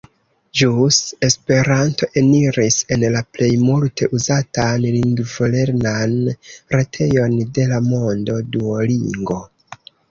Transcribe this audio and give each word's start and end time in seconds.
Ĵus 0.59 0.95
Esperanto 1.27 2.09
eniris 2.21 2.79
en 2.97 3.05
la 3.17 3.21
plej 3.37 3.51
multe 3.67 4.09
uzatan 4.21 4.89
lingvolernan 4.99 6.19
retejon 6.79 7.39
de 7.61 7.71
la 7.75 7.85
mondo, 7.95 8.43
Duolingo. 8.57 9.43